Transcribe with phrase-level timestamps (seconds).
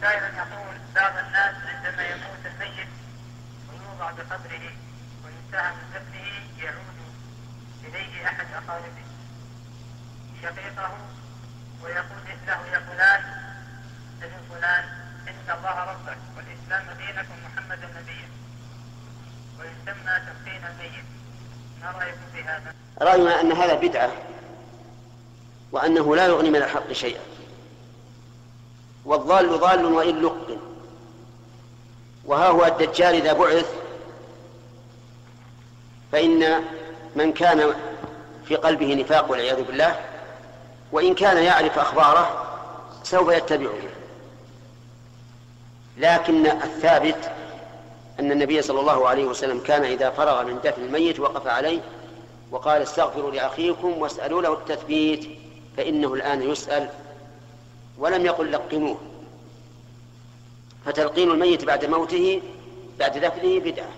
[0.00, 2.88] سائل يقول بعض الناس عندما يموت الميت
[3.68, 4.72] ويوضع بقبره
[5.24, 6.98] وينتهى من دفنه يعود
[7.84, 9.04] إليه أحد أقاربه.
[10.42, 10.92] شقيقه
[11.82, 13.22] ويقول له يا فلان
[14.22, 14.84] ابن فلان
[15.28, 18.28] إن الله ربك والإسلام دينك ومحمدا نبيا
[19.58, 21.04] ويسمى تلقين الميت.
[21.82, 24.12] ما رأيكم في هذا؟ رأينا أن هذا بدعة
[25.72, 27.20] وأنه لا يغني من الحق شيئا.
[29.04, 30.56] والضال ضال وإن لقن
[32.24, 33.74] وها هو الدجال إذا بعث.
[36.12, 36.64] فإن
[37.16, 37.74] من كان
[38.44, 40.00] في قلبه نفاق والعياذ بالله
[40.92, 42.46] وإن كان يعرف أخباره
[43.02, 43.78] سوف يتبعه.
[45.98, 47.30] لكن الثابت
[48.20, 51.80] أن النبي صلى الله عليه وسلم كان إذا فرغ من دفن الميت وقف عليه
[52.50, 55.28] وقال استغفروا لأخيكم واسألوا له التثبيت
[55.76, 56.88] فإنه الآن يسأل
[57.98, 58.98] ولم يقل لقنوه.
[60.86, 62.42] فتلقين الميت بعد موته
[62.98, 63.90] بعد دفنه بدعة.